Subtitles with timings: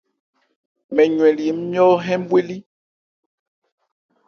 [0.93, 2.57] Mɛn ywɛnli nmyɔ́ hɛ́n bhwelí.